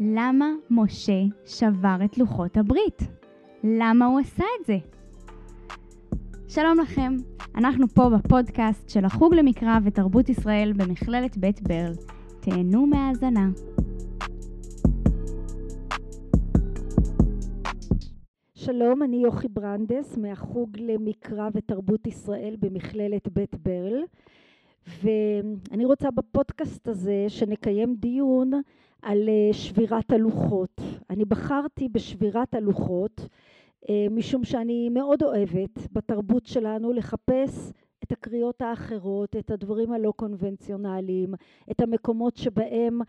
למה 0.00 0.50
משה 0.70 1.22
שבר 1.46 1.96
את 2.04 2.18
לוחות 2.18 2.56
הברית? 2.56 3.02
למה 3.64 4.06
הוא 4.06 4.20
עשה 4.20 4.44
את 4.60 4.66
זה? 4.66 4.76
שלום 6.48 6.78
לכם, 6.80 7.16
אנחנו 7.54 7.88
פה 7.88 8.10
בפודקאסט 8.10 8.88
של 8.88 9.04
החוג 9.04 9.34
למקרא 9.34 9.78
ותרבות 9.84 10.28
ישראל 10.28 10.72
במכללת 10.72 11.36
בית 11.36 11.62
ברל. 11.62 11.92
תהנו 12.40 12.86
מהאזנה. 12.86 13.48
שלום, 18.54 19.02
אני 19.02 19.16
יוכי 19.16 19.48
ברנדס 19.48 20.16
מהחוג 20.16 20.76
למקרא 20.78 21.48
ותרבות 21.54 22.06
ישראל 22.06 22.56
במכללת 22.60 23.28
בית 23.28 23.54
ברל 23.54 24.02
ואני 25.02 25.84
רוצה 25.84 26.10
בפודקאסט 26.10 26.88
הזה 26.88 27.24
שנקיים 27.28 27.94
דיון 27.98 28.50
על 29.02 29.28
אה, 29.28 29.52
שבירת 29.52 30.12
הלוחות. 30.12 30.80
אני 31.10 31.24
בחרתי 31.24 31.88
בשבירת 31.88 32.54
הלוחות 32.54 33.28
אה, 33.88 34.06
משום 34.10 34.44
שאני 34.44 34.88
מאוד 34.88 35.22
אוהבת 35.22 35.78
בתרבות 35.92 36.46
שלנו 36.46 36.92
לחפש 36.92 37.72
את 38.04 38.12
הקריאות 38.12 38.62
האחרות, 38.62 39.36
את 39.36 39.50
הדברים 39.50 39.92
הלא 39.92 40.12
קונבנציונליים, 40.16 41.34
את 41.70 41.80
המקומות 41.80 42.36
שבהם 42.36 43.00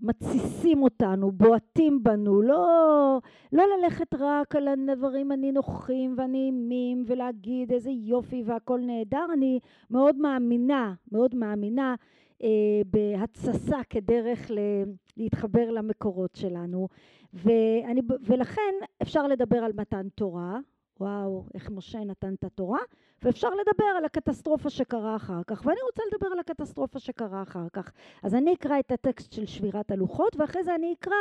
מתסיסים 0.00 0.82
אותנו, 0.82 1.32
בועטים 1.32 2.02
בנו, 2.02 2.42
לא, 2.42 3.18
לא 3.52 3.64
ללכת 3.76 4.14
רק 4.18 4.56
על 4.56 4.68
הדברים 4.68 5.32
הנינוחים 5.32 6.14
והנעימים 6.18 7.04
ולהגיד 7.06 7.72
איזה 7.72 7.90
יופי 7.90 8.42
והכל 8.46 8.80
נהדר, 8.80 9.26
אני 9.32 9.60
מאוד 9.90 10.16
מאמינה, 10.16 10.94
מאוד 11.12 11.34
מאמינה 11.34 11.94
בהתססה 12.86 13.78
כדרך 13.90 14.50
להתחבר 15.16 15.70
למקורות 15.70 16.34
שלנו, 16.34 16.88
ואני, 17.32 18.00
ולכן 18.20 18.74
אפשר 19.02 19.26
לדבר 19.26 19.58
על 19.58 19.72
מתן 19.74 20.08
תורה, 20.14 20.58
וואו, 21.00 21.44
איך 21.54 21.70
משה 21.70 21.98
נתן 21.98 22.34
את 22.34 22.44
התורה, 22.44 22.78
ואפשר 23.22 23.50
לדבר 23.50 23.84
על 23.96 24.04
הקטסטרופה 24.04 24.70
שקרה 24.70 25.16
אחר 25.16 25.42
כך, 25.46 25.62
ואני 25.66 25.78
רוצה 25.86 26.02
לדבר 26.12 26.26
על 26.32 26.38
הקטסטרופה 26.38 26.98
שקרה 26.98 27.42
אחר 27.42 27.68
כך. 27.72 27.92
אז 28.22 28.34
אני 28.34 28.54
אקרא 28.54 28.78
את 28.78 28.92
הטקסט 28.92 29.32
של 29.32 29.46
שבירת 29.46 29.90
הלוחות, 29.90 30.36
ואחרי 30.36 30.64
זה 30.64 30.74
אני 30.74 30.94
אקרא 30.98 31.14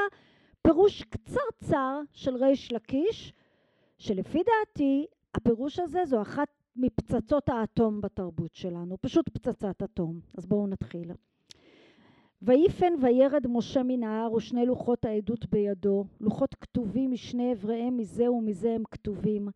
פירוש 0.62 1.04
קצרצר 1.04 2.02
של 2.14 2.36
ריש 2.36 2.72
לקיש, 2.72 3.34
שלפי 3.98 4.44
דעתי 4.44 5.06
הפירוש 5.36 5.80
הזה 5.80 6.06
זו 6.06 6.22
אחת 6.22 6.48
מפצצות 6.76 7.50
האטום 7.50 8.02
בתרבות 8.02 8.56
שלנו, 8.56 8.98
פשוט 9.02 9.30
פצצת 9.30 9.84
אטום. 9.84 10.20
אז 10.38 10.46
בואו 10.46 10.68
נתחיל. 10.68 11.12
ויפן 12.42 12.94
וירד 13.02 13.48
משה 13.48 13.84
מן 13.84 14.04
ההר 14.04 14.34
ושני 14.34 14.66
לוחות 14.66 15.06
העדות 15.06 15.46
בידו, 15.46 16.06
לוחות 16.20 16.56
כתובים 16.56 17.12
משני 17.12 17.54
אבריהם 17.54 17.98
מזה 17.98 18.32
ומזה 18.32 18.72
הם 18.72 18.84
כתובים. 18.92 19.48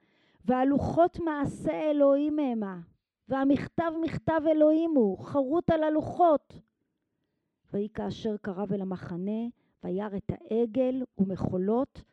והלוחות 0.45 1.19
מעשה 1.19 1.91
אלוהים 1.91 2.39
המה, 2.39 2.79
והמכתב 3.29 3.91
מכתב 4.01 4.41
אלוהים 4.51 4.91
הוא, 4.95 5.19
חרוט 5.19 5.69
על 5.69 5.83
הלוחות. 5.83 6.53
ויהי 7.73 7.89
כאשר 7.89 8.37
קרב 8.37 8.73
אל 8.73 8.81
המחנה, 8.81 9.47
וירא 9.83 10.17
את 10.17 10.31
העגל 10.31 11.03
ומחולות, 11.17 12.03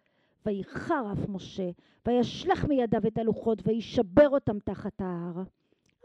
ויחר 0.47 1.12
אף 1.12 1.28
משה, 1.28 1.70
וישלח 2.06 2.64
מידיו 2.64 3.00
את 3.06 3.19
הלוחות, 3.19 3.62
וישבר 3.66 4.28
אותם 4.28 4.58
תחת 4.58 5.00
ההר. 5.00 5.42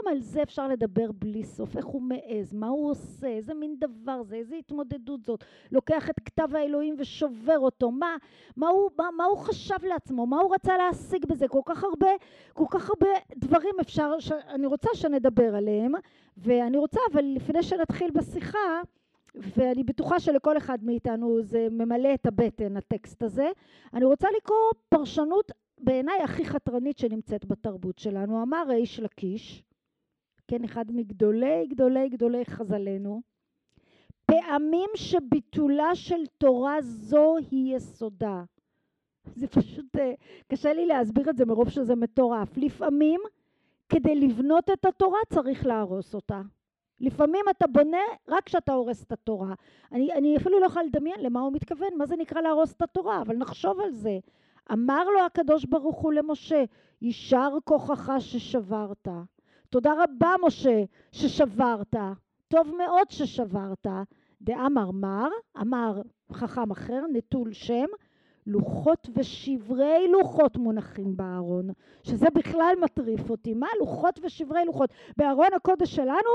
גם 0.02 0.08
על 0.08 0.20
זה 0.20 0.44
אפשר 0.44 0.67
לדבר 0.67 1.11
בלי 1.11 1.44
סוף, 1.44 1.78
איך 1.78 1.86
הוא 1.86 2.02
מעז, 2.02 2.53
מה 2.53 2.67
הוא 2.67 2.89
עושה, 2.89 3.28
איזה 3.28 3.53
מין 3.53 3.75
דבר 3.80 4.23
זה, 4.23 4.36
איזה 4.36 4.56
התמודדות 4.56 5.23
זאת. 5.23 5.44
לוקח 5.72 6.09
את 6.09 6.19
כתב 6.25 6.56
האלוהים 6.56 6.95
ושובר 6.97 7.59
אותו, 7.59 7.92
מה, 7.92 8.16
מה, 8.56 8.69
הוא, 8.69 8.89
מה, 8.97 9.09
מה 9.17 9.23
הוא 9.23 9.38
חשב 9.38 9.84
לעצמו, 9.84 10.25
מה 10.25 10.39
הוא 10.39 10.53
רצה 10.56 10.78
להשיג 10.78 11.25
בזה, 11.25 11.47
כל 11.47 11.62
כך 11.66 11.84
הרבה, 11.84 12.09
כל 12.53 12.66
כך 12.69 12.89
הרבה 12.89 13.08
דברים 13.36 13.75
אפשר, 13.81 14.12
אני 14.50 14.66
רוצה 14.66 14.89
שנדבר 14.94 15.56
עליהם, 15.56 15.91
ואני 16.38 16.78
רוצה, 16.78 17.00
אבל 17.13 17.24
לפני 17.24 17.63
שנתחיל 17.63 18.12
בשיחה, 18.12 18.81
ואני 19.36 19.84
בטוחה 19.84 20.19
שלכל 20.19 20.58
אחד 20.58 20.84
מאיתנו 20.84 21.42
זה 21.42 21.68
ממלא 21.72 22.14
את 22.14 22.25
הבטן, 22.25 22.78
הטקסט 22.78 23.24
הזה, 23.24 23.50
אני 23.94 24.06
רוצה 24.06 24.28
לקרוא 24.38 24.58
פרשנות 24.90 25.52
בעיניי 25.78 26.22
הכי 26.24 26.46
חתרנית 26.46 26.97
שנמצאת 26.97 27.46
בתרבות 27.46 27.97
שלנו. 27.97 28.44
אמר 28.44 28.64
ריש 28.68 29.00
לקיש, 29.00 29.64
כן, 30.47 30.64
אחד 30.64 30.86
מגדולי 30.90 31.68
גדולי 31.68 32.09
גדולי 32.09 32.46
חז"לינו, 32.46 33.22
פעמים 34.25 34.90
שביטולה 34.96 35.96
של 35.96 36.25
תורה 36.38 36.81
זו 36.81 37.36
היא 37.52 37.75
יסודה. 37.75 38.44
זה 39.36 39.48
פשוט, 39.48 39.96
אה, 40.00 40.13
קשה 40.48 40.74
לי 40.74 40.86
להסביר 40.86 41.30
את 41.30 41.38
זה 41.38 41.46
מרוב 41.46 41.69
שזה 41.69 41.96
מטורף. 41.96 42.58
לפעמים, 42.58 43.22
כדי 43.90 44.16
לבנות 44.16 44.69
את 44.69 44.86
התורה 44.86 45.19
צריך 45.30 45.66
להרוס 45.66 46.16
אותה. 46.16 46.42
לפעמים 47.01 47.45
אתה 47.50 47.67
בונה 47.67 47.97
רק 48.28 48.44
כשאתה 48.44 48.73
הורס 48.73 49.03
את 49.03 49.12
התורה. 49.12 49.53
אני, 49.91 50.13
אני 50.13 50.38
אפילו 50.38 50.59
לא 50.59 50.66
יכולה 50.66 50.85
לדמיין 50.85 51.19
למה 51.19 51.39
הוא 51.41 51.53
מתכוון, 51.53 51.89
מה 51.97 52.06
זה 52.06 52.16
נקרא 52.16 52.41
להרוס 52.41 52.73
את 52.73 52.81
התורה, 52.81 53.22
אבל 53.22 53.35
נחשוב 53.35 53.79
על 53.79 53.91
זה. 53.91 54.19
אמר 54.72 55.03
לו 55.09 55.25
הקדוש 55.25 55.66
ברוך 55.66 56.00
הוא 56.00 56.13
למשה, 56.13 56.63
יישר 57.01 57.50
כוחך 57.63 58.12
ששברת. 58.19 59.07
תודה 59.69 59.94
רבה, 60.03 60.34
משה, 60.45 60.84
ששברת. 61.12 61.95
טוב 62.47 62.72
מאוד 62.78 63.09
ששברת. 63.09 63.88
דאמר 64.41 64.91
מר, 64.91 65.29
אמר 65.62 66.01
חכם 66.31 66.72
אחר, 66.72 67.01
נטול 67.13 67.53
שם, 67.53 67.85
לוחות 68.47 69.09
ושברי 69.16 70.07
לוחות 70.12 70.57
מונחים 70.57 71.18
בארון, 71.18 71.69
שזה 72.03 72.28
בכלל 72.33 72.73
מטריף 72.81 73.29
אותי. 73.29 73.53
מה 73.53 73.68
לוחות 73.79 74.19
ושברי 74.23 74.66
לוחות? 74.66 74.89
בארון 75.18 75.53
הקודש 75.56 75.95
שלנו 75.95 76.29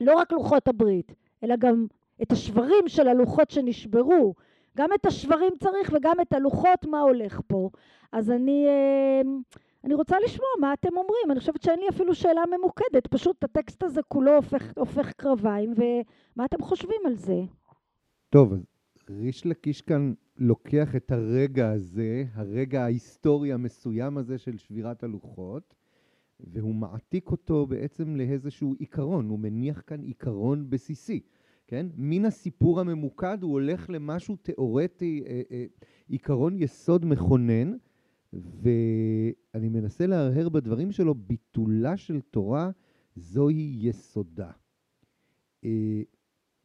לא 0.00 0.14
רק 0.14 0.32
לוחות 0.32 0.68
הברית, 0.68 1.14
אלא 1.44 1.56
גם 1.56 1.86
את 2.22 2.32
השברים 2.32 2.88
של 2.88 3.08
הלוחות 3.08 3.50
שנשברו. 3.50 4.34
גם 4.76 4.88
את 4.94 5.06
השברים 5.06 5.52
צריך 5.60 5.92
וגם 5.96 6.20
את 6.22 6.32
הלוחות, 6.32 6.84
מה 6.84 7.00
הולך 7.00 7.40
פה. 7.46 7.70
אז 8.12 8.30
אני... 8.30 8.66
אה, 8.66 9.22
אני 9.84 9.94
רוצה 9.94 10.16
לשמוע 10.24 10.48
מה 10.60 10.72
אתם 10.72 10.88
אומרים. 10.96 11.30
אני 11.30 11.40
חושבת 11.40 11.62
שאין 11.62 11.80
לי 11.80 11.88
אפילו 11.88 12.14
שאלה 12.14 12.42
ממוקדת, 12.58 13.06
פשוט 13.06 13.44
הטקסט 13.44 13.82
הזה 13.82 14.00
כולו 14.08 14.36
הופך, 14.36 14.72
הופך 14.76 15.12
קרביים, 15.12 15.74
ומה 15.76 16.44
אתם 16.44 16.62
חושבים 16.62 17.00
על 17.06 17.14
זה? 17.14 17.40
טוב, 18.30 18.54
ריש 19.10 19.46
לקיש 19.46 19.82
כאן 19.82 20.12
לוקח 20.38 20.96
את 20.96 21.12
הרגע 21.12 21.70
הזה, 21.70 22.24
הרגע 22.34 22.82
ההיסטורי 22.82 23.52
המסוים 23.52 24.18
הזה 24.18 24.38
של 24.38 24.56
שבירת 24.56 25.02
הלוחות, 25.02 25.74
והוא 26.46 26.74
מעתיק 26.74 27.30
אותו 27.30 27.66
בעצם 27.66 28.16
לאיזשהו 28.16 28.74
עיקרון, 28.78 29.28
הוא 29.28 29.38
מניח 29.38 29.82
כאן 29.86 30.02
עיקרון 30.02 30.70
בסיסי, 30.70 31.20
כן? 31.66 31.86
מן 31.96 32.24
הסיפור 32.24 32.80
הממוקד 32.80 33.38
הוא 33.42 33.52
הולך 33.52 33.90
למשהו 33.90 34.36
תיאורטי, 34.36 35.24
אה, 35.26 35.42
אה, 35.50 35.64
עיקרון 36.08 36.56
יסוד 36.56 37.04
מכונן, 37.06 37.76
ואני 38.32 39.68
מנסה 39.68 40.06
להרהר 40.06 40.48
בדברים 40.48 40.92
שלו, 40.92 41.14
ביטולה 41.14 41.96
של 41.96 42.20
תורה 42.20 42.70
זוהי 43.16 43.78
יסודה. 43.80 44.50
אה, 45.64 46.02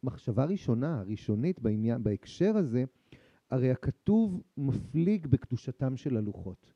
מחשבה 0.02 0.44
ראשונה, 0.44 1.02
ראשונית 1.06 1.60
בעניין, 1.60 2.02
בהקשר 2.02 2.56
הזה, 2.56 2.84
הרי 3.50 3.70
הכתוב 3.70 4.42
מפליג 4.56 5.26
בקדושתם 5.26 5.96
של 5.96 6.16
הלוחות. 6.16 6.72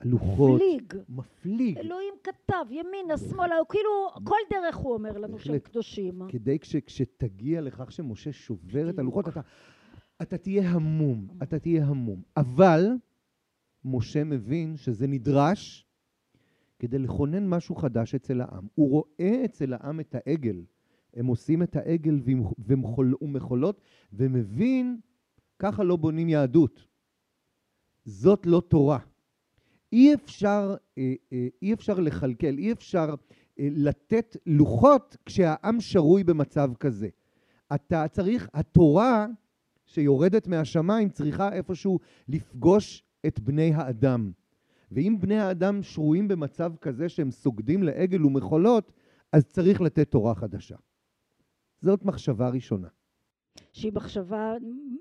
הלוחות... 0.00 0.60
מפליג. 0.60 0.94
מפליג. 1.08 1.78
אלוהים 1.78 2.14
כתב, 2.24 2.64
ימינה, 2.70 3.18
שמאלה, 3.18 3.58
הוא 3.58 3.66
כאילו, 3.68 4.08
כל 4.24 4.36
דרך 4.50 4.76
הוא 4.76 4.94
אומר 4.94 5.18
לנו 5.18 5.38
שהם 5.38 5.58
קדושים. 5.58 6.22
כדי 6.28 6.58
כש, 6.58 6.76
כשתגיע 6.76 7.60
לכך 7.60 7.92
שמשה 7.92 8.32
שובר 8.32 8.90
את 8.90 8.98
הלוחות, 8.98 9.28
אתה, 9.28 9.40
אתה 10.22 10.38
תהיה 10.38 10.70
המום, 10.70 11.28
אתה 11.42 11.58
תהיה 11.58 11.86
המום. 11.86 12.22
אבל 12.36 12.86
משה 13.84 14.24
מבין 14.24 14.76
שזה 14.76 15.06
נדרש 15.06 15.86
כדי 16.78 16.98
לכונן 16.98 17.48
משהו 17.48 17.74
חדש 17.74 18.14
אצל 18.14 18.40
העם. 18.40 18.66
הוא 18.74 18.90
רואה 18.90 19.44
אצל 19.44 19.72
העם 19.72 20.00
את 20.00 20.14
העגל. 20.14 20.64
הם 21.14 21.26
עושים 21.26 21.62
את 21.62 21.76
העגל 21.76 22.20
ומחולות, 23.20 23.80
ומבין, 24.12 25.00
ככה 25.58 25.84
לא 25.84 25.96
בונים 25.96 26.28
יהדות. 26.28 26.86
זאת 28.04 28.46
לא 28.46 28.62
תורה. 28.68 28.98
אי 29.94 30.14
אפשר, 30.14 30.76
אה, 30.98 31.14
אה, 31.32 31.48
אי 31.62 31.74
אפשר 31.74 32.00
לכלכל, 32.00 32.58
אי 32.58 32.72
אפשר 32.72 33.14
אה, 33.58 33.68
לתת 33.70 34.36
לוחות 34.46 35.16
כשהעם 35.26 35.80
שרוי 35.80 36.24
במצב 36.24 36.70
כזה. 36.80 37.08
אתה 37.74 38.08
צריך, 38.08 38.48
התורה 38.54 39.26
שיורדת 39.86 40.46
מהשמיים 40.46 41.08
צריכה 41.08 41.52
איפשהו 41.52 41.98
לפגוש 42.28 43.02
את 43.26 43.40
בני 43.40 43.74
האדם. 43.74 44.32
ואם 44.92 45.16
בני 45.20 45.38
האדם 45.38 45.82
שרויים 45.82 46.28
במצב 46.28 46.72
כזה 46.80 47.08
שהם 47.08 47.30
סוגדים 47.30 47.82
לעגל 47.82 48.26
ומחולות, 48.26 48.92
אז 49.32 49.44
צריך 49.44 49.80
לתת 49.80 50.10
תורה 50.10 50.34
חדשה. 50.34 50.76
זאת 51.80 52.04
מחשבה 52.04 52.48
ראשונה. 52.48 52.88
שהיא 53.74 53.92
מחשבה 53.94 54.54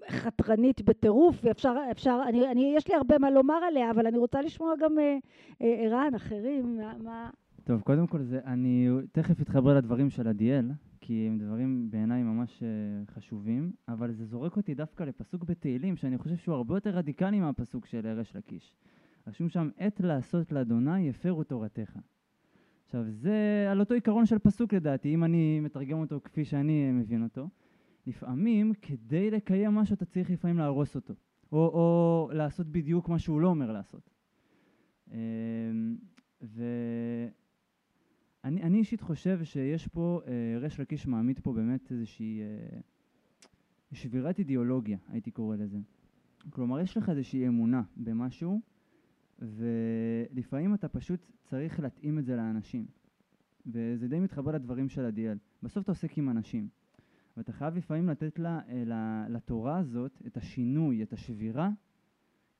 חתרנית 0.09 0.81
בטירוף, 0.81 1.39
ואפשר, 1.43 1.75
אפשר, 1.91 2.21
אני, 2.27 2.51
אני, 2.51 2.73
יש 2.75 2.87
לי 2.87 2.95
הרבה 2.95 3.17
מה 3.17 3.31
לומר 3.31 3.53
עליה, 3.53 3.91
אבל 3.91 4.07
אני 4.07 4.17
רוצה 4.17 4.41
לשמוע 4.41 4.73
גם 4.79 4.99
אה, 4.99 5.17
אה, 5.61 5.75
ערן, 5.85 6.15
אחרים, 6.15 6.77
מה... 6.77 6.93
מה... 7.03 7.29
טוב, 7.63 7.81
קודם 7.81 8.07
כל, 8.07 8.23
זה, 8.23 8.39
אני 8.45 8.89
תכף 9.11 9.41
אתחבר 9.41 9.77
לדברים 9.77 10.09
של 10.09 10.27
עדיאל, 10.27 10.71
כי 11.01 11.27
הם 11.27 11.37
דברים 11.37 11.87
בעיניי 11.89 12.23
ממש 12.23 12.63
uh, 12.63 13.11
חשובים, 13.11 13.71
אבל 13.87 14.11
זה 14.11 14.25
זורק 14.25 14.57
אותי 14.57 14.73
דווקא 14.73 15.03
לפסוק 15.03 15.43
בתהילים, 15.43 15.95
שאני 15.95 16.17
חושב 16.17 16.35
שהוא 16.35 16.55
הרבה 16.55 16.77
יותר 16.77 16.89
רדיקלי 16.89 17.39
מהפסוק 17.39 17.85
של 17.85 18.07
ריש 18.17 18.35
לקיש. 18.35 18.75
רשום 19.27 19.49
שם, 19.49 19.69
עת 19.77 19.99
לעשות 19.99 20.51
לאדוני 20.51 21.07
יפרו 21.07 21.43
תורתך. 21.43 21.97
עכשיו, 22.85 23.03
זה 23.09 23.67
על 23.71 23.79
אותו 23.79 23.93
עיקרון 23.93 24.25
של 24.25 24.39
פסוק 24.39 24.73
לדעתי, 24.73 25.13
אם 25.13 25.23
אני 25.23 25.59
מתרגם 25.59 25.99
אותו 25.99 26.19
כפי 26.23 26.45
שאני 26.45 26.91
מבין 26.91 27.23
אותו. 27.23 27.47
לפעמים, 28.07 28.73
כדי 28.81 29.31
לקיים 29.31 29.71
משהו, 29.71 29.93
אתה 29.93 30.05
צריך 30.05 30.31
לפעמים 30.31 30.57
להרוס 30.57 30.95
אותו, 30.95 31.13
או, 31.51 31.57
או 31.57 32.29
לעשות 32.33 32.67
בדיוק 32.67 33.09
מה 33.09 33.19
שהוא 33.19 33.41
לא 33.41 33.47
אומר 33.47 33.71
לעשות. 33.71 34.09
אמ, 35.11 35.97
ואני 38.43 38.77
אישית 38.77 39.01
חושב 39.01 39.43
שיש 39.43 39.87
פה, 39.87 40.21
אה, 40.27 40.59
ריש 40.59 40.79
לקיש 40.79 41.07
מעמיד 41.07 41.39
פה 41.39 41.53
באמת 41.53 41.91
איזושהי 41.91 42.41
אה, 42.41 42.79
שבירת 43.91 44.39
אידיאולוגיה, 44.39 44.97
הייתי 45.07 45.31
קורא 45.31 45.55
לזה. 45.55 45.79
כלומר, 46.49 46.79
יש 46.79 46.97
לך 46.97 47.09
איזושהי 47.09 47.47
אמונה 47.47 47.81
במשהו, 47.97 48.61
ולפעמים 49.39 50.73
אתה 50.73 50.87
פשוט 50.87 51.31
צריך 51.43 51.79
להתאים 51.79 52.19
את 52.19 52.25
זה 52.25 52.35
לאנשים. 52.35 52.85
וזה 53.65 54.07
די 54.07 54.19
מתחבר 54.19 54.51
לדברים 54.51 54.89
של 54.89 55.05
עדיאל. 55.05 55.37
בסוף 55.63 55.83
אתה 55.83 55.91
עוסק 55.91 56.17
עם 56.17 56.29
אנשים. 56.29 56.67
ואתה 57.37 57.53
חייב 57.53 57.75
לפעמים 57.75 58.09
לתת 58.09 58.39
לה, 58.39 58.59
לה, 58.85 59.25
לתורה 59.29 59.77
הזאת 59.77 60.21
את 60.27 60.37
השינוי, 60.37 61.03
את 61.03 61.13
השבירה, 61.13 61.69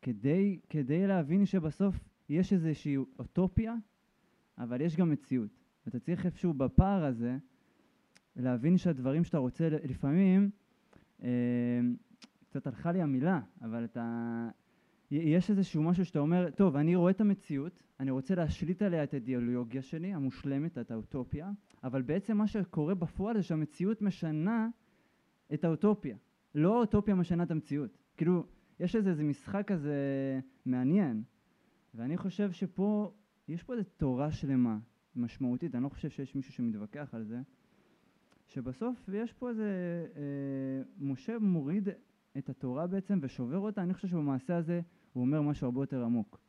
כדי, 0.01 0.59
כדי 0.69 1.07
להבין 1.07 1.45
שבסוף 1.45 1.95
יש 2.29 2.53
איזושהי 2.53 2.97
אוטופיה, 2.97 3.75
אבל 4.57 4.81
יש 4.81 4.95
גם 4.95 5.09
מציאות. 5.09 5.49
ואתה 5.85 5.99
צריך 5.99 6.25
איפשהו 6.25 6.53
בפער 6.53 7.05
הזה 7.05 7.37
להבין 8.35 8.77
שהדברים 8.77 9.23
שאתה 9.23 9.37
רוצה, 9.37 9.69
לפעמים, 9.69 10.49
אה, 11.23 11.29
קצת 12.49 12.67
הלכה 12.67 12.91
לי 12.91 13.01
המילה, 13.01 13.41
אבל 13.61 13.85
אתה... 13.85 14.49
יש 15.11 15.49
איזשהו 15.49 15.83
משהו 15.83 16.05
שאתה 16.05 16.19
אומר, 16.19 16.49
טוב, 16.49 16.75
אני 16.75 16.95
רואה 16.95 17.11
את 17.11 17.21
המציאות, 17.21 17.83
אני 17.99 18.11
רוצה 18.11 18.35
להשליט 18.35 18.81
עליה 18.81 19.03
את 19.03 19.13
האידיאולוגיה 19.13 19.81
שלי, 19.81 20.13
המושלמת, 20.13 20.77
את 20.77 20.91
האוטופיה, 20.91 21.51
אבל 21.83 22.01
בעצם 22.01 22.37
מה 22.37 22.47
שקורה 22.47 22.95
בפועל 22.95 23.35
זה 23.35 23.43
שהמציאות 23.43 24.01
משנה 24.01 24.67
את 25.53 25.63
האוטופיה. 25.63 26.17
לא 26.55 26.77
האוטופיה 26.77 27.15
משנה 27.15 27.43
את 27.43 27.51
המציאות. 27.51 27.97
כאילו, 28.17 28.45
יש 28.79 28.95
איזה, 28.95 29.09
איזה 29.09 29.23
משחק 29.23 29.67
כזה 29.67 29.95
מעניין, 30.65 31.23
ואני 31.95 32.17
חושב 32.17 32.51
שפה, 32.51 33.13
יש 33.47 33.63
פה 33.63 33.73
איזו 33.73 33.83
תורה 33.97 34.31
שלמה, 34.31 34.77
משמעותית, 35.15 35.75
אני 35.75 35.83
לא 35.83 35.89
חושב 35.89 36.09
שיש 36.09 36.35
מישהו 36.35 36.53
שמתווכח 36.53 37.13
על 37.13 37.23
זה, 37.23 37.41
שבסוף 38.47 39.09
יש 39.13 39.33
פה 39.33 39.49
איזה, 39.49 40.05
אה, 40.15 40.21
משה 40.99 41.39
מוריד 41.39 41.89
את 42.37 42.49
התורה 42.49 42.87
בעצם 42.87 43.19
ושובר 43.21 43.57
אותה, 43.57 43.83
אני 43.83 43.93
חושב 43.93 44.07
שבמעשה 44.07 44.57
הזה 44.57 44.81
הוא 45.13 45.21
אומר 45.21 45.41
משהו 45.41 45.65
הרבה 45.65 45.81
יותר 45.81 46.03
עמוק. 46.03 46.39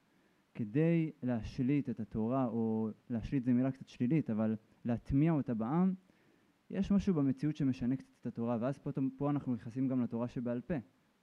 כדי 0.55 1.11
להשליט 1.23 1.91
את 1.91 2.01
התורה, 2.01 2.47
או 2.47 2.89
להשליט 3.11 3.45
זו 3.45 3.53
מילה 3.53 3.71
קצת 3.71 3.89
שלילית, 3.89 4.31
אבל 4.31 4.57
להטמיע 4.85 5.33
אותה 5.33 5.55
בעם, 5.55 5.95
יש 6.71 6.91
משהו 6.91 7.15
במציאות 7.15 7.57
שמשנה 7.57 7.97
קצת 7.97 8.09
את 8.21 8.27
התורה, 8.27 8.59
ואז 8.61 8.79
פה, 8.79 8.91
פה 9.17 9.31
אנחנו 9.31 9.55
נכנסים 9.55 9.89
גם 9.89 10.03
לתורה 10.03 10.29
שבעל 10.29 10.61
פה. 10.61 10.75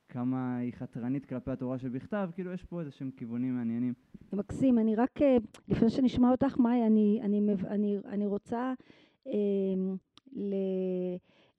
כמה 0.10 0.58
היא 0.58 0.74
חתרנית 0.74 1.26
כלפי 1.26 1.52
התורה 1.52 1.80
שבכתב, 1.80 2.30
כאילו 2.34 2.54
יש 2.54 2.64
פה 2.64 2.80
איזה 2.80 2.92
שהם 2.92 3.12
כיוונים 3.18 3.56
מעניינים. 3.56 3.94
מקסים, 4.34 4.80
אני 4.80 4.96
רק, 4.96 5.22
אה, 5.22 5.38
לפני 5.68 5.90
שנשמע 5.90 6.32
אותך, 6.32 6.58
מאי, 6.58 6.86
אני, 6.88 7.20
אני, 7.24 7.42
אני, 7.68 7.98
אני 8.06 8.26
רוצה 8.26 8.74
אה, 9.28 9.34
ל, 10.32 10.54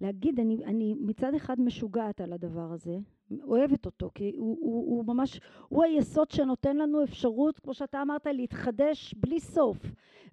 להגיד, 0.02 0.40
אני, 0.40 0.64
אני 0.64 0.94
מצד 1.00 1.34
אחד 1.34 1.60
משוגעת 1.60 2.20
על 2.20 2.32
הדבר 2.32 2.72
הזה, 2.72 2.98
אוהבת 3.44 3.86
אותו, 3.86 4.10
כי 4.14 4.32
הוא, 4.36 4.58
הוא, 4.60 4.96
הוא 4.96 5.04
ממש, 5.06 5.40
הוא 5.68 5.84
היסוד 5.84 6.30
שנותן 6.30 6.76
לנו 6.76 7.04
אפשרות, 7.04 7.58
כמו 7.58 7.74
שאתה 7.74 8.02
אמרת, 8.02 8.26
להתחדש 8.26 9.14
בלי 9.14 9.40
סוף, 9.40 9.76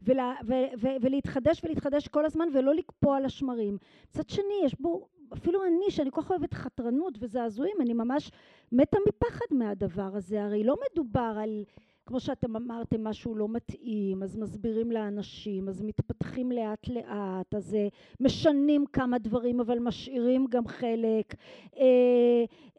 ולה, 0.03 0.33
ו, 0.47 0.53
ו, 0.81 0.87
ולהתחדש 1.01 1.61
ולהתחדש 1.63 2.07
כל 2.07 2.25
הזמן 2.25 2.47
ולא 2.53 2.75
לקפוא 2.75 3.15
על 3.15 3.25
השמרים. 3.25 3.77
מצד 4.09 4.29
שני, 4.29 4.61
יש 4.65 4.75
בו, 4.79 5.07
אפילו 5.33 5.65
אני, 5.65 5.91
שאני 5.91 6.11
כל 6.11 6.21
כך 6.21 6.31
אוהבת 6.31 6.53
חתרנות 6.53 7.17
וזעזועים, 7.19 7.75
אני 7.81 7.93
ממש 7.93 8.31
מתה 8.71 8.97
מפחד 9.07 9.45
מהדבר 9.51 10.15
הזה. 10.15 10.43
הרי 10.43 10.63
לא 10.63 10.75
מדובר 10.91 11.33
על... 11.37 11.63
כמו 12.09 12.19
שאתם 12.19 12.55
אמרתם, 12.55 13.03
משהו 13.03 13.35
לא 13.35 13.47
מתאים, 13.49 14.23
אז 14.23 14.37
מסבירים 14.37 14.91
לאנשים, 14.91 15.69
אז 15.69 15.81
מתפתחים 15.81 16.51
לאט 16.51 16.87
לאט, 16.87 17.55
אז 17.55 17.73
uh, 17.73 17.93
משנים 18.19 18.85
כמה 18.93 19.17
דברים 19.17 19.59
אבל 19.59 19.79
משאירים 19.79 20.45
גם 20.49 20.67
חלק, 20.67 21.33
uh, 21.73 21.77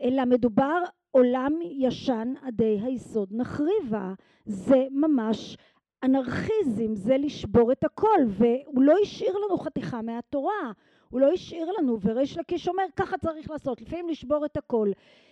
אלא 0.01 0.25
מדובר 0.25 0.83
עולם 1.11 1.53
ישן 1.63 2.33
עדי 2.43 2.79
היסוד 2.83 3.29
נחריבה, 3.33 4.15
זה 4.45 4.87
ממש 4.91 5.57
אנרכיזם, 6.03 6.95
זה 6.95 7.17
לשבור 7.17 7.73
את 7.73 7.85
הכל, 7.85 8.19
והוא 8.27 8.83
לא 8.83 8.95
השאיר 9.03 9.35
לנו 9.37 9.59
חתיכה 9.59 10.03
מהתורה, 10.03 10.73
הוא 11.11 11.21
לא 11.21 11.33
השאיר 11.33 11.71
לנו, 11.79 12.01
וריש 12.01 12.39
לקיש 12.39 12.69
אומר 12.69 12.85
ככה 12.97 13.19
צריך 13.19 13.51
לעשות, 13.51 13.83
לפעמים 13.83 14.09
לשבור 14.09 14.45
את 14.45 14.57
הכל. 14.57 14.91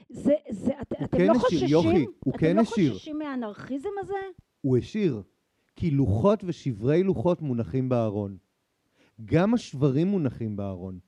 זה, 0.08 0.34
זה, 0.48 0.72
את, 0.82 0.92
אתם 0.92 1.19
כן 1.19 1.26
לא 1.26 1.32
השאיר, 1.32 1.40
חוששים? 1.40 1.69
יוכי, 1.69 2.06
הוא 2.25 2.32
אתם 2.34 2.38
כן 2.38 2.56
לא 2.56 2.60
השאיר. 2.60 2.92
חוששים 2.92 3.19
מהאנרכיזם 3.19 3.88
הזה? 4.00 4.14
הוא 4.60 4.78
השאיר, 4.78 5.22
כי 5.76 5.90
לוחות 5.90 6.40
ושברי 6.44 7.02
לוחות 7.02 7.42
מונחים 7.42 7.88
בארון. 7.88 8.36
גם 9.25 9.54
השברים 9.54 10.06
מונחים 10.06 10.56
בארון. 10.56 10.98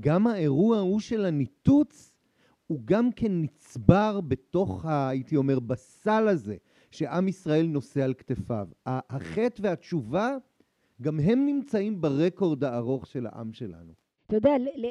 גם 0.00 0.26
האירוע 0.26 0.76
ההוא 0.76 1.00
של 1.00 1.24
הניתוץ 1.24 2.12
הוא 2.66 2.80
גם 2.84 3.12
כן 3.12 3.42
נצבר 3.42 4.20
בתוך, 4.20 4.84
ה, 4.84 5.08
הייתי 5.08 5.36
אומר, 5.36 5.60
בסל 5.60 6.28
הזה 6.28 6.56
שעם 6.90 7.28
ישראל 7.28 7.66
נושא 7.66 8.04
על 8.04 8.14
כתפיו. 8.14 8.68
החטא 8.86 9.62
והתשובה, 9.62 10.36
גם 11.02 11.20
הם 11.20 11.46
נמצאים 11.46 12.00
ברקורד 12.00 12.64
הארוך 12.64 13.06
של 13.06 13.26
העם 13.26 13.52
שלנו. 13.52 14.01
אתה 14.32 14.48
יודע, 14.48 14.58
ל- 14.58 14.86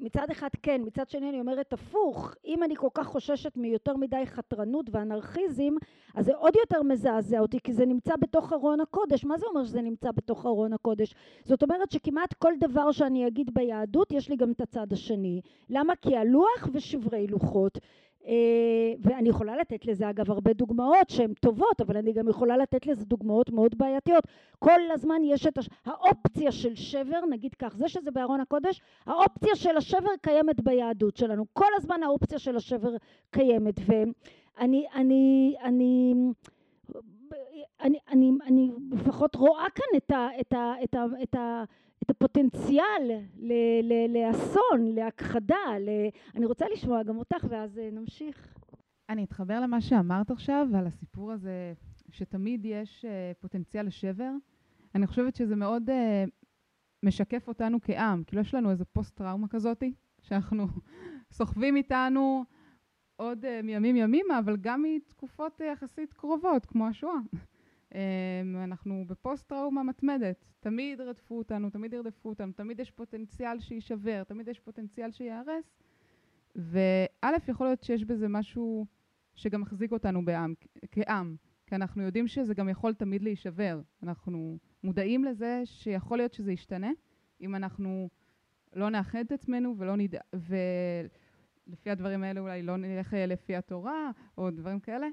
מצד 0.00 0.26
אחד 0.32 0.48
כן, 0.62 0.80
מצד 0.84 1.08
שני 1.08 1.28
אני 1.28 1.40
אומרת 1.40 1.72
הפוך, 1.72 2.34
אם 2.44 2.62
אני 2.62 2.76
כל 2.76 2.88
כך 2.94 3.06
חוששת 3.06 3.56
מיותר 3.56 3.96
מדי 3.96 4.26
חתרנות 4.26 4.86
ואנרכיזם, 4.92 5.74
אז 6.14 6.24
זה 6.24 6.34
עוד 6.34 6.56
יותר 6.56 6.82
מזעזע 6.82 7.38
אותי, 7.38 7.58
כי 7.64 7.72
זה 7.72 7.86
נמצא 7.86 8.16
בתוך 8.16 8.52
ארון 8.52 8.80
הקודש. 8.80 9.24
מה 9.24 9.38
זה 9.38 9.46
אומר 9.46 9.64
שזה 9.64 9.82
נמצא 9.82 10.10
בתוך 10.16 10.46
ארון 10.46 10.72
הקודש? 10.72 11.14
זאת 11.44 11.62
אומרת 11.62 11.90
שכמעט 11.90 12.32
כל 12.32 12.52
דבר 12.60 12.92
שאני 12.92 13.26
אגיד 13.26 13.50
ביהדות, 13.54 14.12
יש 14.12 14.28
לי 14.28 14.36
גם 14.36 14.50
את 14.50 14.60
הצד 14.60 14.92
השני. 14.92 15.40
למה? 15.70 15.96
כי 15.96 16.16
הלוח 16.16 16.68
ושברי 16.72 17.26
לוחות. 17.26 17.78
אה, 18.26 18.92
ואני 19.00 19.28
יכולה 19.28 19.56
לתת 19.56 19.86
לזה 19.86 20.10
אגב 20.10 20.30
הרבה 20.30 20.52
דוגמאות 20.52 21.10
שהן 21.10 21.32
טובות, 21.40 21.80
אבל 21.80 21.96
אני 21.96 22.12
גם 22.12 22.28
יכולה 22.28 22.56
לתת 22.56 22.86
לזה 22.86 23.04
דוגמאות 23.04 23.50
מאוד 23.50 23.78
בעייתיות. 23.78 24.24
כל 24.58 24.80
הזמן 24.92 25.20
יש 25.24 25.46
את 25.46 25.58
הש... 25.58 25.68
האופציה 25.84 26.52
של 26.52 26.74
שבר, 26.74 27.20
נגיד 27.30 27.54
כך, 27.54 27.76
זה 27.76 27.88
שזה 27.88 28.10
בארון 28.10 28.40
הקודש, 28.40 28.80
האופציה 29.06 29.56
של 29.56 29.76
השבר 29.76 30.10
קיימת 30.22 30.60
ביהדות 30.60 31.16
שלנו. 31.16 31.44
כל 31.52 31.70
הזמן 31.76 32.02
האופציה 32.02 32.38
של 32.38 32.56
השבר 32.56 32.96
קיימת. 33.30 33.74
ואני, 33.86 34.86
אני, 34.94 35.54
אני, 35.64 36.14
אני, 37.80 37.98
אני, 38.08 38.30
אני 38.46 38.70
לפחות 38.92 39.34
רואה 39.34 39.66
כאן 39.74 39.96
את, 39.96 40.10
ה, 40.10 40.28
את, 40.40 40.52
ה, 40.52 40.74
את, 40.84 40.94
ה, 40.94 41.04
את, 41.22 41.34
ה, 41.34 41.64
את 42.02 42.10
הפוטנציאל 42.10 43.10
לאסון, 44.08 44.94
להכחדה. 44.94 45.78
ל... 45.80 45.88
אני 46.34 46.46
רוצה 46.46 46.66
לשמוע 46.72 47.02
גם 47.02 47.18
אותך 47.18 47.46
ואז 47.48 47.78
אה, 47.78 47.90
נמשיך. 47.92 48.58
אני 49.08 49.24
אתחבר 49.24 49.60
למה 49.60 49.80
שאמרת 49.80 50.30
עכשיו, 50.30 50.68
על 50.78 50.86
הסיפור 50.86 51.32
הזה 51.32 51.72
שתמיד 52.10 52.64
יש 52.64 53.04
uh, 53.04 53.40
פוטנציאל 53.40 53.86
לשבר. 53.86 54.30
אני 54.94 55.06
חושבת 55.06 55.36
שזה 55.36 55.56
מאוד 55.56 55.90
uh, 55.90 55.92
משקף 57.02 57.48
אותנו 57.48 57.78
כעם. 57.82 58.22
כאילו 58.26 58.42
יש 58.42 58.54
לנו 58.54 58.70
איזה 58.70 58.84
פוסט-טראומה 58.84 59.48
כזאתי, 59.48 59.94
שאנחנו 60.22 60.66
סוחבים 61.36 61.76
איתנו 61.76 62.44
עוד 63.16 63.60
מימים 63.62 63.96
ימימה, 63.96 64.38
אבל 64.38 64.56
גם 64.56 64.82
מתקופות 64.82 65.60
יחסית 65.60 66.12
קרובות, 66.12 66.66
כמו 66.66 66.88
השואה. 66.88 67.18
Um, 67.94 68.64
אנחנו 68.64 69.04
בפוסט-טראומה 69.06 69.82
מתמדת. 69.82 70.44
תמיד 70.60 71.00
רדפו 71.00 71.38
אותנו, 71.38 71.70
תמיד 71.70 71.92
ירדפו 71.92 72.28
אותנו, 72.28 72.52
תמיד 72.52 72.80
יש 72.80 72.90
פוטנציאל 72.90 73.60
שיישבר, 73.60 74.24
תמיד 74.24 74.48
יש 74.48 74.60
פוטנציאל 74.60 75.10
שייהרס. 75.10 75.76
וא', 76.56 77.36
יכול 77.48 77.66
להיות 77.66 77.82
שיש 77.82 78.04
בזה 78.04 78.28
משהו 78.28 78.86
שגם 79.34 79.60
מחזיק 79.60 79.92
אותנו 79.92 80.24
בעם, 80.24 80.54
כעם, 80.92 81.36
כי 81.66 81.74
אנחנו 81.74 82.02
יודעים 82.02 82.28
שזה 82.28 82.54
גם 82.54 82.68
יכול 82.68 82.94
תמיד 82.94 83.22
להישבר. 83.22 83.80
אנחנו 84.02 84.58
מודעים 84.84 85.24
לזה 85.24 85.62
שיכול 85.64 86.18
להיות 86.18 86.32
שזה 86.32 86.52
ישתנה, 86.52 86.90
אם 87.40 87.54
אנחנו 87.54 88.08
לא 88.72 88.90
נאחד 88.90 89.18
את 89.18 89.32
עצמנו 89.32 89.74
ולא 89.78 89.96
נדע... 89.96 90.20
ולפי 90.34 91.90
הדברים 91.90 92.22
האלה 92.22 92.40
אולי 92.40 92.62
לא 92.62 92.76
נלך 92.76 93.14
אה, 93.14 93.26
לפי 93.26 93.56
התורה, 93.56 94.10
או 94.38 94.50
דברים 94.50 94.80
כאלה. 94.80 95.06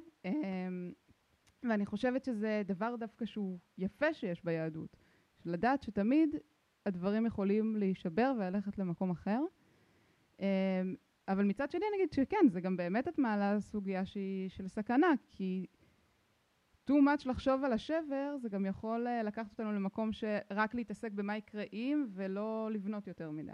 ואני 1.64 1.86
חושבת 1.86 2.26
שזה 2.26 2.62
דבר 2.66 2.96
דווקא 3.00 3.26
שהוא 3.26 3.60
יפה 3.78 4.14
שיש 4.14 4.44
ביהדות. 4.44 4.98
לדעת 5.46 5.84
שתמיד 5.84 6.36
הדברים 6.86 7.26
יכולים 7.26 7.76
להישבר 7.76 8.34
וללכת 8.38 8.78
למקום 8.78 9.12
אחר. 9.12 9.42
אמ, 10.40 10.46
אבל 11.28 11.46
מצד 11.46 11.72
שני 11.72 11.86
נגיד 11.96 12.14
שכן, 12.14 12.50
זה 12.50 12.62
גם 12.62 12.78
באמת 12.78 13.08
את 13.08 13.20
מעלה 13.20 13.62
סוגיה 13.62 14.06
שהיא 14.06 14.50
של 14.50 14.68
סכנה, 14.68 15.14
כי 15.30 15.66
too 16.90 16.94
much 16.94 17.30
לחשוב 17.30 17.64
על 17.64 17.74
השבר, 17.74 18.36
זה 18.42 18.50
גם 18.50 18.66
יכול 18.66 19.08
אה, 19.08 19.24
לקחת 19.24 19.52
אותנו 19.52 19.74
למקום 19.74 20.12
שרק 20.12 20.76
להתעסק 20.76 21.12
במה 21.12 21.38
יקרה 21.38 21.64
אם, 21.74 22.06
ולא 22.14 22.70
לבנות 22.72 23.08
יותר 23.08 23.32
מדי. 23.32 23.52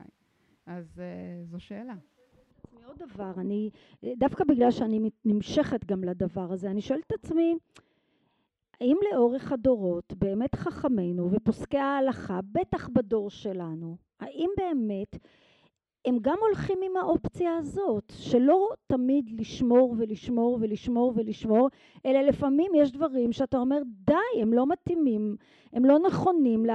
אז 0.66 0.86
uh, 0.96 1.46
זו 1.46 1.60
שאלה. 1.60 1.96
עוד 2.86 2.98
דבר, 2.98 3.32
אני, 3.38 3.70
דווקא 4.18 4.44
בגלל 4.44 4.72
שאני 4.72 5.10
נמשכת 5.26 5.86
גם 5.86 6.04
לדבר 6.04 6.54
הזה, 6.54 6.72
אני 6.72 6.82
שואלת 6.82 7.04
את 7.08 7.12
עצמי, 7.12 7.56
האם 8.82 8.98
לאורך 9.12 9.52
הדורות 9.52 10.14
באמת 10.14 10.56
חכמינו 10.56 11.32
ופוסקי 11.32 11.78
ההלכה, 11.78 12.40
בטח 12.52 12.90
בדור 12.90 13.30
שלנו, 13.30 13.98
האם 14.20 14.50
באמת 14.58 15.18
הם 16.06 16.18
גם 16.22 16.38
הולכים 16.42 16.78
עם 16.86 16.98
האופציה 16.98 17.58
הזאת, 17.58 18.14
שלא 18.18 18.70
תמיד 18.88 19.40
לשמור 19.40 19.96
ולשמור 19.98 20.58
ולשמור 20.62 21.14
ולשמור, 21.16 21.70
אלא 22.06 22.22
לפעמים 22.22 22.72
יש 22.76 22.92
דברים 22.92 23.32
שאתה 23.32 23.58
אומר, 23.58 23.78
די, 23.86 24.42
הם 24.42 24.54
לא 24.54 24.68
מתאימים, 24.68 25.36
הם 25.74 25.86
לא 25.86 26.00
נכונים 26.00 26.66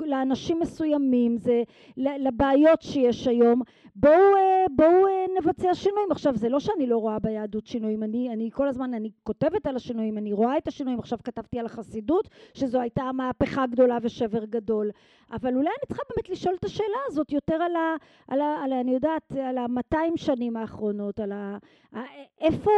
לאנשים 0.00 0.60
מסוימים, 0.60 1.36
זה 1.36 1.62
לבעיות 1.96 2.82
שיש 2.82 3.28
היום, 3.28 3.62
בואו, 3.96 4.12
אה, 4.12 4.64
בואו 4.76 5.06
אה, 5.06 5.24
נבצע 5.38 5.74
שינויים. 5.74 6.12
עכשיו, 6.12 6.36
זה 6.36 6.48
לא 6.48 6.60
שאני 6.60 6.86
לא 6.86 6.98
רואה 6.98 7.18
ביהדות 7.18 7.66
שינויים, 7.66 8.02
אני, 8.02 8.32
אני 8.32 8.50
כל 8.52 8.68
הזמן, 8.68 8.94
אני 8.94 9.10
כותבת 9.22 9.66
על 9.66 9.76
השינויים, 9.76 10.18
אני 10.18 10.32
רואה 10.32 10.58
את 10.58 10.68
השינויים, 10.68 10.98
עכשיו 10.98 11.18
כתבתי 11.24 11.58
על 11.58 11.66
החסידות, 11.66 12.28
שזו 12.54 12.80
הייתה 12.80 13.10
מהפכה 13.12 13.66
גדולה 13.66 13.98
ושבר 14.02 14.44
גדול, 14.44 14.90
אבל 15.32 15.54
אולי 15.54 15.68
אני 15.68 15.86
צריכה 15.88 16.02
באמת 16.10 16.28
לשאול 16.30 16.54
את 16.60 16.64
השאלה 16.64 16.98
הזאת 17.06 17.32
יותר 17.32 17.54
על 17.54 17.76
ה... 17.76 17.96
על 18.28 18.40
ה, 18.40 18.64
על 18.64 18.72
ה 18.72 18.80
אני 18.80 18.94
יודעת, 18.94 19.32
על 19.32 19.58
המאתיים 19.58 20.16
שנים 20.16 20.56
האחרונות, 20.56 21.20
על 21.20 21.32
ה... 21.32 21.58
איפה... 22.40 22.70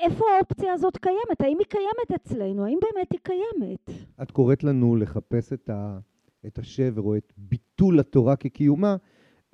איפה 0.00 0.24
האופציה 0.36 0.72
הזאת 0.72 0.96
קיימת? 0.96 1.40
האם 1.40 1.58
היא 1.58 1.66
קיימת 1.66 2.22
אצלנו? 2.22 2.64
האם 2.64 2.78
באמת 2.82 3.12
היא 3.12 3.20
קיימת? 3.22 3.90
את 4.22 4.30
קוראת 4.30 4.64
לנו 4.64 4.96
לחפש 4.96 5.52
את, 5.52 5.70
ה, 5.70 5.98
את 6.46 6.58
השבר 6.58 7.02
או 7.02 7.16
את 7.16 7.32
ביטול 7.36 8.00
התורה 8.00 8.36
כקיומה. 8.36 8.96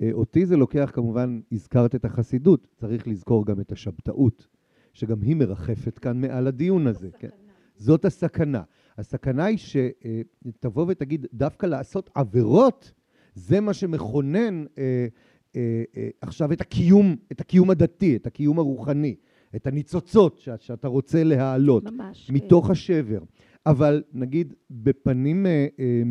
אה, 0.03 0.09
אותי 0.13 0.45
זה 0.45 0.57
לוקח, 0.57 0.91
כמובן, 0.93 1.39
הזכרת 1.51 1.95
את 1.95 2.05
החסידות, 2.05 2.67
צריך 2.75 3.07
לזכור 3.07 3.45
גם 3.45 3.59
את 3.59 3.71
השבתאות, 3.71 4.47
שגם 4.93 5.21
היא 5.21 5.35
מרחפת 5.35 5.99
כאן 5.99 6.21
מעל 6.21 6.47
הדיון 6.47 6.87
הזה. 6.87 7.09
כן? 7.19 7.29
זאת 7.75 8.05
הסכנה. 8.05 8.61
הסכנה 8.97 9.45
היא 9.45 9.57
שתבוא 9.57 10.85
ותגיד, 10.87 11.25
דווקא 11.33 11.65
לעשות 11.65 12.09
עבירות, 12.15 12.91
זה 13.35 13.59
מה 13.59 13.73
שמכונן 13.73 14.65
אה, 14.77 15.07
אה, 15.55 15.83
אה, 15.97 16.09
עכשיו 16.21 16.53
את 16.53 16.61
הקיום, 16.61 17.15
את 17.31 17.41
הקיום 17.41 17.69
הדתי, 17.69 18.15
את 18.15 18.27
הקיום 18.27 18.59
הרוחני. 18.59 19.15
את 19.55 19.67
הניצוצות 19.67 20.39
שאת, 20.39 20.61
שאתה 20.61 20.87
רוצה 20.87 21.23
להעלות. 21.23 21.91
ממש, 21.91 22.27
כן. 22.27 22.33
מתוך 22.33 22.65
כן. 22.65 22.71
השבר. 22.71 23.19
אבל 23.65 24.03
נגיד 24.13 24.53
בפנים, 24.71 25.45
אה, 25.45 25.67
אה, 25.79 26.01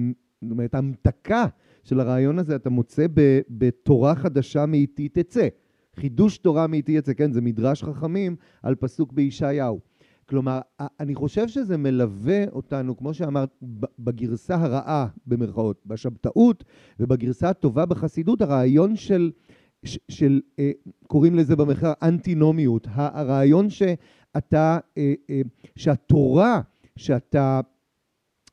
זאת 0.43 0.51
אומרת, 0.51 0.75
המתקה 0.75 1.47
של 1.85 2.01
הרעיון 2.01 2.39
הזה 2.39 2.57
אתה 2.57 2.71
מוצא 2.71 3.07
בתורה 3.51 4.15
חדשה 4.15 4.67
מאיתי 4.67 5.09
תצא. 5.09 5.49
חידוש 5.97 6.39
תורה 6.39 6.67
מאיתי 6.67 6.93
יצא, 6.93 7.13
כן, 7.13 7.33
זה 7.33 7.41
מדרש 7.41 7.85
חכמים 7.85 8.37
על 8.63 8.75
פסוק 8.75 9.13
בישעיהו. 9.13 9.81
כלומר, 10.29 10.61
אני 11.01 11.15
חושב 11.15 11.49
שזה 11.49 11.77
מלווה 11.77 12.45
אותנו, 12.53 12.97
כמו 12.97 13.15
שאמרת, 13.15 13.51
בגרסה 13.99 14.55
הרעה, 14.55 15.07
במרכאות, 15.27 15.83
בשבתאות, 15.87 16.65
ובגרסה 17.01 17.49
הטובה 17.49 17.87
בחסידות, 17.87 18.43
הרעיון 18.43 18.97
של 18.97 19.31
של, 20.09 20.41
אה, 20.59 20.71
קוראים 21.07 21.35
לזה 21.35 21.57
במחקר 21.57 21.93
אנטינומיות, 22.03 22.87
הרעיון 22.91 23.71
שאתה, 23.71 24.79
אה, 24.99 25.15
אה, 25.31 25.41
שהתורה 25.77 26.61
שאתה, 26.97 27.61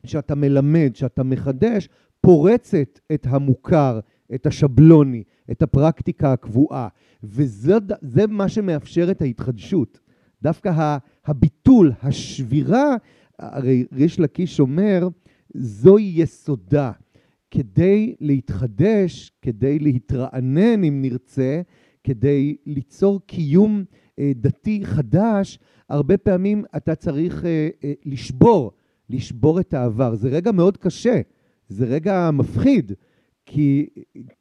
שאתה 0.05 0.35
מלמד, 0.35 0.91
שאתה 0.95 1.23
מחדש, 1.23 1.89
פורצת 2.29 2.99
את 3.13 3.27
המוכר, 3.29 3.99
את 4.35 4.45
השבלוני, 4.45 5.23
את 5.51 5.61
הפרקטיקה 5.61 6.33
הקבועה, 6.33 6.87
וזה 7.23 8.27
מה 8.27 8.49
שמאפשר 8.49 9.11
את 9.11 9.21
ההתחדשות. 9.21 9.99
דווקא 10.41 10.97
הביטול, 11.25 11.91
השבירה, 12.03 12.95
הרי 13.39 13.85
ריש 13.93 14.19
לקיש 14.19 14.59
אומר, 14.59 15.07
זוהי 15.53 16.13
יסודה. 16.15 16.91
כדי 17.51 18.15
להתחדש, 18.19 19.31
כדי 19.41 19.79
להתרענן 19.79 20.83
אם 20.83 21.01
נרצה, 21.01 21.61
כדי 22.03 22.55
ליצור 22.65 23.21
קיום 23.25 23.83
אה, 24.19 24.31
דתי 24.35 24.81
חדש, 24.83 25.59
הרבה 25.89 26.17
פעמים 26.17 26.63
אתה 26.77 26.95
צריך 26.95 27.45
אה, 27.45 27.69
אה, 27.83 27.93
לשבור, 28.05 28.71
לשבור 29.09 29.59
את 29.59 29.73
העבר. 29.73 30.15
זה 30.15 30.29
רגע 30.29 30.51
מאוד 30.51 30.77
קשה, 30.77 31.21
זה 31.69 31.85
רגע 31.85 32.29
מפחיד, 32.33 32.91
כי 33.45 33.89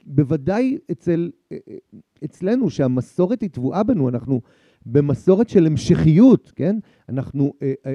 בוודאי 0.06 0.78
אצל, 0.90 1.30
אה, 1.52 1.56
אה, 1.68 1.76
אצלנו, 2.24 2.70
שהמסורת 2.70 3.42
היא 3.42 3.50
טבועה 3.50 3.82
בנו, 3.82 4.08
אנחנו 4.08 4.40
במסורת 4.86 5.48
של 5.48 5.66
המשכיות, 5.66 6.52
כן? 6.56 6.76
אנחנו, 7.08 7.52
אה, 7.62 7.94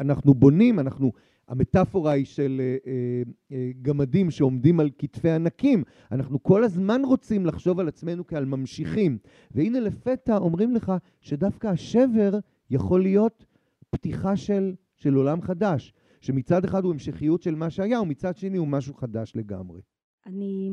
אנחנו 0.00 0.34
בונים, 0.34 0.78
אנחנו 0.78 1.12
המטאפורה 1.48 2.12
היא 2.12 2.24
של 2.24 2.60
אה, 2.60 2.76
אה, 2.86 3.22
אה, 3.52 3.70
גמדים 3.82 4.30
שעומדים 4.30 4.80
על 4.80 4.90
כתפי 4.98 5.30
ענקים. 5.30 5.84
אנחנו 6.12 6.42
כל 6.42 6.64
הזמן 6.64 7.02
רוצים 7.04 7.46
לחשוב 7.46 7.80
על 7.80 7.88
עצמנו 7.88 8.26
כעל 8.26 8.44
ממשיכים. 8.44 9.18
והנה 9.50 9.80
לפתע 9.80 10.36
אומרים 10.36 10.74
לך 10.74 10.92
שדווקא 11.20 11.66
השבר 11.66 12.38
יכול 12.70 13.02
להיות 13.02 13.44
פתיחה 13.90 14.36
של, 14.36 14.74
של 14.96 15.14
עולם 15.14 15.42
חדש, 15.42 15.94
שמצד 16.22 16.64
אחד 16.64 16.84
הוא 16.84 16.92
המשכיות 16.92 17.42
של 17.42 17.54
מה 17.54 17.70
שהיה, 17.70 18.00
ומצד 18.00 18.36
שני 18.36 18.58
הוא 18.58 18.68
משהו 18.68 18.94
חדש 18.94 19.32
לגמרי. 19.36 19.80
אני... 20.26 20.70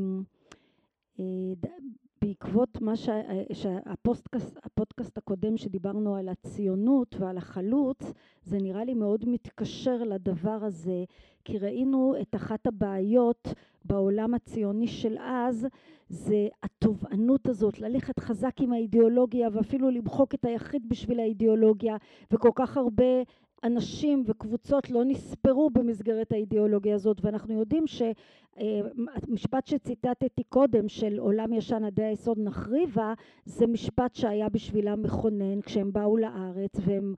בעקבות 2.21 2.81
מה 2.81 2.95
ש... 2.95 3.09
שהפודקאסט 3.53 5.17
הקודם 5.17 5.57
שדיברנו 5.57 6.15
על 6.15 6.29
הציונות 6.29 7.15
ועל 7.19 7.37
החלוץ, 7.37 8.13
זה 8.43 8.57
נראה 8.57 8.83
לי 8.83 8.93
מאוד 8.93 9.25
מתקשר 9.27 10.03
לדבר 10.03 10.59
הזה, 10.61 11.03
כי 11.45 11.57
ראינו 11.57 12.15
את 12.21 12.35
אחת 12.35 12.67
הבעיות 12.67 13.53
בעולם 13.85 14.33
הציוני 14.33 14.87
של 14.87 15.17
אז, 15.19 15.67
זה 16.09 16.47
התובענות 16.63 17.47
הזאת, 17.47 17.79
ללכת 17.79 18.19
חזק 18.19 18.61
עם 18.61 18.73
האידיאולוגיה 18.73 19.47
ואפילו 19.51 19.91
למחוק 19.91 20.35
את 20.35 20.45
היחיד 20.45 20.89
בשביל 20.89 21.19
האידיאולוגיה, 21.19 21.97
וכל 22.31 22.51
כך 22.55 22.77
הרבה 22.77 23.23
אנשים 23.63 24.23
וקבוצות 24.25 24.89
לא 24.89 25.05
נספרו 25.05 25.69
במסגרת 25.69 26.31
האידיאולוגיה 26.31 26.95
הזאת 26.95 27.17
ואנחנו 27.21 27.59
יודעים 27.59 27.83
שהמשפט 27.87 29.67
שציטטתי 29.67 30.43
קודם 30.43 30.89
של 30.89 31.19
עולם 31.19 31.53
ישן 31.53 31.83
עדי 31.83 32.03
היסוד 32.03 32.39
נחריבה 32.39 33.13
זה 33.45 33.67
משפט 33.67 34.15
שהיה 34.15 34.49
בשבילם 34.49 35.03
מכונן 35.03 35.61
כשהם 35.61 35.93
באו 35.93 36.17
לארץ 36.17 36.71
והם 36.85 37.15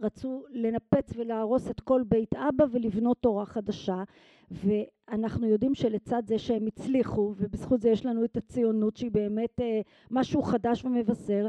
רצו 0.00 0.44
לנפץ 0.50 1.12
ולהרוס 1.16 1.70
את 1.70 1.80
כל 1.80 2.02
בית 2.08 2.34
אבא 2.34 2.64
ולבנות 2.72 3.16
תורה 3.20 3.46
חדשה 3.46 4.02
ואנחנו 4.50 5.46
יודעים 5.46 5.74
שלצד 5.74 6.22
זה 6.26 6.38
שהם 6.38 6.66
הצליחו 6.66 7.34
ובזכות 7.36 7.80
זה 7.80 7.90
יש 7.90 8.06
לנו 8.06 8.24
את 8.24 8.36
הציונות 8.36 8.96
שהיא 8.96 9.10
באמת 9.10 9.60
אה, 9.60 9.80
משהו 10.10 10.42
חדש 10.42 10.84
ומבשר 10.84 11.46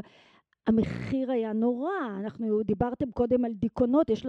המחיר 0.66 1.30
היה 1.30 1.52
נורא, 1.52 1.90
אנחנו 2.20 2.62
דיברתם 2.62 3.10
קודם 3.10 3.44
על 3.44 3.52
דיכאונות, 3.52 4.10
יש 4.10 4.26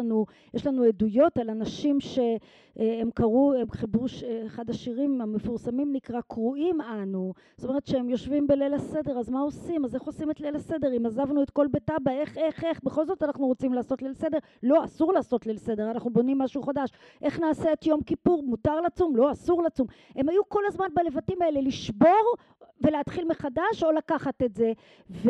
יש 0.54 0.68
לנו 0.68 0.84
עדויות 0.84 1.38
על 1.38 1.50
אנשים 1.50 2.00
שהם 2.00 3.10
קראו, 3.14 3.54
הם 3.54 3.72
חיברו, 3.72 4.06
אחד 4.46 4.70
השירים 4.70 5.22
המפורסמים 5.22 5.94
נקרא 5.94 6.22
קרואים 6.22 6.82
אנו, 6.82 7.34
זאת 7.58 7.70
אומרת 7.70 7.86
שהם 7.86 8.10
יושבים 8.10 8.48
בליל 8.48 8.74
הסדר, 8.74 9.20
אז 9.20 9.30
מה 9.30 9.42
עושים? 9.42 9.86
אז 9.86 9.96
איך 9.96 10.04
עושים 10.04 10.32
את 10.32 10.40
ליל 10.40 10.56
הסדר? 10.56 10.98
אם 10.98 11.06
עזבנו 11.06 11.44
את 11.44 11.50
כל 11.50 11.68
בית 11.68 11.90
אבא, 11.90 12.12
איך, 12.12 12.38
איך, 12.38 12.64
איך, 12.64 12.84
בכל 12.84 13.06
זאת 13.06 13.24
אנחנו 13.24 13.48
רוצים 13.48 13.74
לעשות 13.74 14.02
ליל 14.02 14.14
סדר? 14.14 14.38
לא, 14.64 14.84
אסור 14.84 15.14
לעשות 15.14 15.46
ליל 15.46 15.58
סדר, 15.58 15.92
אנחנו 15.92 16.10
בונים 16.10 16.38
משהו 16.38 16.62
חדש. 16.62 16.90
איך 17.22 17.40
נעשה 17.40 17.74
את 17.74 17.86
יום 17.86 18.02
כיפור? 18.02 18.44
מותר 18.44 18.82
לצום? 18.82 19.16
לא, 19.16 19.32
אסור 19.32 19.64
לצום. 19.64 19.88
הם 20.16 20.30
היו 20.30 20.50
כל 20.50 20.62
הזמן 20.68 20.88
בלבטים 20.94 21.42
האלה 21.42 21.62
לשבור 21.62 22.36
ולהתחיל 22.82 23.26
מחדש 23.28 23.84
או 23.84 23.92
לקחת 23.92 24.44
את 24.44 24.56
זה. 24.56 24.74
ו... 25.10 25.30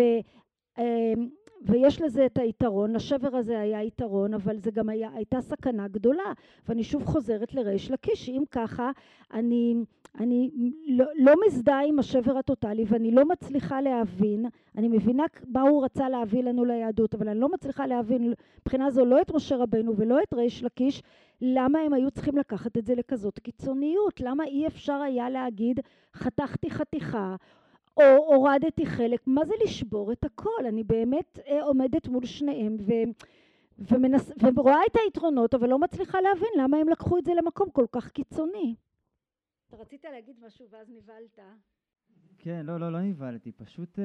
אמ, 0.78 1.28
ויש 1.62 2.02
לזה 2.02 2.26
את 2.26 2.38
היתרון, 2.38 2.94
לשבר 2.94 3.36
הזה 3.36 3.60
היה 3.60 3.84
יתרון, 3.84 4.34
אבל 4.34 4.58
זה 4.58 4.72
גם 4.72 4.90
היה, 4.90 5.10
הייתה 5.14 5.42
סכנה 5.42 5.88
גדולה. 5.88 6.34
ואני 6.68 6.84
שוב 6.84 7.06
חוזרת 7.06 7.54
לריש 7.54 7.92
לקיש, 7.92 8.30
אם 8.30 8.44
ככה, 8.52 8.92
אני, 9.34 9.76
אני 10.20 10.52
לא, 10.88 11.06
לא 11.16 11.34
מזדהה 11.48 11.86
עם 11.86 12.00
השבר 12.00 12.38
הטוטלי 12.38 12.86
ואני 12.88 13.12
לא 13.12 13.26
מצליחה 13.26 13.82
להבין, 13.82 14.46
אני 14.78 14.88
מבינה 14.88 15.24
מה 15.48 15.62
הוא 15.62 15.86
רצה 15.86 16.10
להביא 16.10 16.44
לנו 16.44 16.66
ליהדות, 16.66 17.16
אבל 17.16 17.30
אני 17.30 17.40
לא 17.40 17.50
מצליחה 17.50 17.88
להבין 17.88 18.34
מבחינה 18.62 18.92
זו 18.92 19.06
לא 19.06 19.22
את 19.22 19.32
משה 19.32 19.56
רבנו 19.56 19.94
ולא 19.96 20.24
את 20.24 20.34
ריש 20.34 20.64
לקיש, 20.64 21.04
למה 21.42 21.80
הם 21.80 21.94
היו 21.94 22.12
צריכים 22.12 22.38
לקחת 22.38 22.78
את 22.78 22.86
זה 22.86 22.96
לכזאת 22.96 23.40
קיצוניות? 23.40 24.22
למה 24.22 24.44
אי 24.44 24.68
אפשר 24.68 24.94
היה 24.94 25.30
להגיד 25.30 25.80
חתכתי 26.14 26.70
חתיכה 26.70 27.36
או 27.98 28.36
הורדתי 28.36 28.86
חלק? 28.86 29.28
מה 29.28 29.46
זה 29.46 29.54
לשבור 29.64 30.12
את 30.12 30.24
הכל? 30.24 30.66
אני 30.70 30.84
באמת 30.84 31.40
אה, 31.48 31.64
עומדת 31.64 32.08
מול 32.08 32.26
שניהם 32.26 32.78
ו... 32.80 32.92
ומנס... 33.80 34.32
ורואה 34.56 34.80
את 34.92 34.96
היתרונות 35.06 35.54
אבל 35.54 35.70
לא 35.70 35.80
מצליחה 35.80 36.22
להבין 36.22 36.50
למה 36.58 36.78
הם 36.78 36.90
לקחו 36.90 37.18
את 37.18 37.26
זה 37.26 37.34
למקום 37.34 37.70
כל 37.70 37.86
כך 37.92 38.10
קיצוני. 38.10 38.76
אתה 39.68 39.78
רצית 39.78 40.04
להגיד 40.04 40.36
משהו 40.46 40.66
ואז 40.70 40.90
נבהלת. 40.90 41.40
כן, 42.38 42.66
לא, 42.66 42.80
לא, 42.80 42.92
לא 42.92 43.02
נבהלתי, 43.02 43.52
פשוט, 43.52 44.00
אה, 44.00 44.04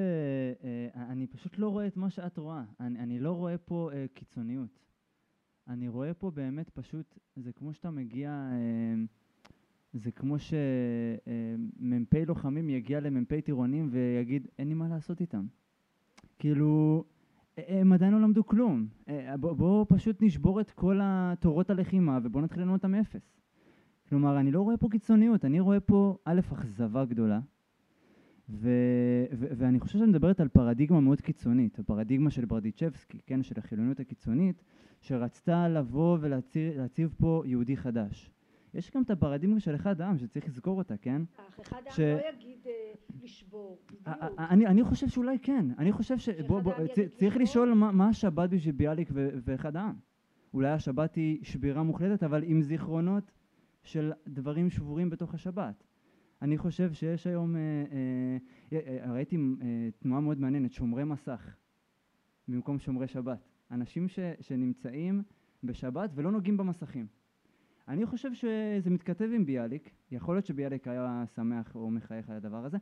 אה, 0.64 1.04
אני 1.12 1.26
פשוט 1.26 1.59
לא 1.59 1.68
רואה 1.68 1.87
את 1.87 1.97
מה 1.97 2.11
שאת 2.11 2.38
רואה. 2.38 2.64
אני, 2.80 2.99
אני 2.99 3.18
לא 3.18 3.32
רואה 3.32 3.59
פה 3.59 3.90
אה, 3.92 4.06
קיצוניות. 4.14 4.80
אני 5.68 5.88
רואה 5.88 6.14
פה 6.14 6.30
באמת 6.30 6.70
פשוט, 6.70 7.18
זה 7.37 7.52
כמו 7.52 7.75
שאתה 7.75 7.90
מגיע, 7.90 8.30
אה, 8.30 8.94
זה 9.92 10.11
כמו 10.11 10.38
שמ"פ 10.38 12.14
אה, 12.14 12.25
לוחמים 12.26 12.68
יגיע 12.68 13.00
למ"פ 13.00 13.40
טירונים 13.40 13.88
ויגיד, 13.90 14.49
אין 14.59 14.68
לי 14.68 14.75
מה 14.75 14.88
לעשות 14.88 15.20
איתם. 15.20 15.47
כאילו, 16.38 17.04
הם 17.56 17.92
עדיין 17.92 18.12
לא 18.12 18.20
למדו 18.20 18.47
כלום. 18.47 18.87
בואו 19.40 19.54
בוא 19.54 19.87
פשוט 19.88 20.23
נשבור 20.23 20.61
את 20.61 20.70
כל 20.70 21.00
תורות 21.40 21.70
הלחימה 21.70 22.18
ובואו 22.23 22.44
נתחיל 22.44 22.62
ללמוד 22.62 22.78
אותם 22.78 22.90
מאפס. 22.90 23.40
כלומר, 24.09 24.40
אני 24.40 24.52
לא 24.52 24.61
רואה 24.61 24.76
פה 24.76 24.88
קיצוניות, 24.90 25.44
אני 25.44 25.61
רואה 25.61 25.80
פה, 25.80 26.16
א', 26.25 26.40
אכזבה 26.52 27.04
גדולה, 27.04 27.40
ו- 28.49 29.25
ו- 29.32 29.47
ואני 29.56 29.80
חושב 29.80 29.99
שאני 29.99 30.11
מדברת 30.11 30.40
על 30.40 30.49
פרדיגמה 30.49 31.00
מאוד 31.00 31.20
קיצונית, 31.20 31.78
הפרדיגמה 31.78 32.30
של 32.30 32.44
ברדיצ'בסקי, 32.44 33.18
כן, 33.26 33.42
של 33.42 33.54
החילוניות 33.59 34.00
הקיצונית, 34.00 34.64
שרצתה 35.00 35.68
לבוא 35.68 36.18
ולהציב 36.20 37.14
פה 37.18 37.42
יהודי 37.47 37.76
חדש. 37.76 38.30
יש 38.75 38.91
גם 38.91 39.03
את 39.03 39.11
הפרדיגמה 39.11 39.61
של 39.61 39.75
אחד 39.75 40.00
העם 40.00 40.19
שצריך 40.19 40.49
לזכור 40.49 40.79
אותה, 40.79 40.97
כן? 40.97 41.23
אך 41.37 41.61
אחד 41.61 41.77
העם 41.87 41.95
ש... 41.95 42.00
לא 42.00 42.21
יגיד 42.35 42.59
uh, 42.65 43.25
לשבור, 43.25 43.79
אני, 44.39 44.67
אני 44.67 44.85
חושב 44.85 45.09
שאולי 45.09 45.39
כן, 45.39 45.67
אני 45.79 45.93
חושב 45.93 46.19
ש... 46.19 46.29
בוא, 46.29 46.61
בוא, 46.61 46.73
צריך 47.15 47.37
לשאול 47.37 47.75
מה, 47.75 47.93
מה 47.93 48.09
השבת 48.09 48.50
בשביל 48.50 48.75
ביאליק 48.75 49.11
ואחד 49.15 49.77
העם. 49.77 49.95
אולי 50.55 50.71
השבת 50.71 51.15
היא 51.15 51.39
שבירה 51.45 51.83
מוחלטת, 51.83 52.23
אבל 52.23 52.43
עם 52.43 52.62
זיכרונות 52.62 53.33
של 53.83 54.12
דברים 54.29 54.71
שבורים 54.71 55.11
בתוך 55.11 55.35
השבת. 55.35 55.85
אני 56.43 56.59
חושב 56.59 56.93
שיש 56.93 57.27
היום, 57.27 57.57
אה, 57.57 57.61
אה, 58.73 58.79
אה, 59.05 59.12
ראיתי 59.12 59.37
אה, 59.37 59.89
תנועה 59.99 60.21
מאוד 60.21 60.41
מעניינת, 60.41 60.73
שומרי 60.73 61.05
מסך 61.05 61.57
במקום 62.49 62.79
שומרי 62.79 63.09
שבת. 63.09 63.49
אנשים 63.71 64.09
ש, 64.09 64.19
שנמצאים 64.41 65.23
בשבת 65.65 66.11
ולא 66.15 66.33
נוגעים 66.33 66.57
במסכים. 66.57 67.07
אני 67.90 68.06
חושב 68.06 68.35
שזה 68.35 68.90
מתכתב 68.90 69.28
עם 69.35 69.47
ביאליק, 69.47 69.90
יכול 70.11 70.35
להיות 70.35 70.47
שביאליק 70.47 70.88
היה 70.88 71.25
שמח 71.35 71.76
או 71.76 71.90
מחייך 71.90 72.30
על 72.30 72.37
הדבר 72.37 72.64
הזה. 72.64 72.78